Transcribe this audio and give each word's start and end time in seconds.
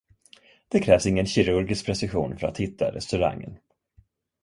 Det 0.67 0.79
krävs 0.81 1.05
ingen 1.05 1.25
kirurgisk 1.25 1.85
precision 1.85 2.37
för 2.37 2.47
att 2.47 2.57
hitta 2.57 2.91
restaurangen. 2.95 3.59